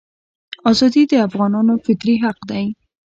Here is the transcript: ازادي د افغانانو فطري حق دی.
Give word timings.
ازادي 0.71 1.03
د 1.11 1.13
افغانانو 1.27 1.73
فطري 1.85 2.15
حق 2.23 2.39
دی. 2.49 2.65